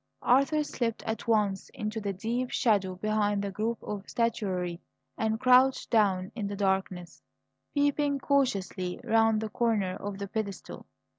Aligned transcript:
Arthur 0.23 0.63
slipped 0.63 1.03
at 1.03 1.27
once 1.27 1.69
into 1.75 2.01
the 2.01 2.11
deep 2.11 2.49
shadow 2.49 2.95
behind 2.95 3.43
the 3.43 3.51
group 3.51 3.77
of 3.83 4.09
statuary 4.09 4.81
and 5.15 5.39
crouched 5.39 5.91
down 5.91 6.31
in 6.33 6.47
the 6.47 6.55
darkness, 6.55 7.21
peeping 7.75 8.17
cautiously 8.17 8.99
round 9.03 9.39
the 9.41 9.49
corner 9.49 9.95
of 9.97 10.17
the 10.17 10.27
pedestal. 10.27 10.87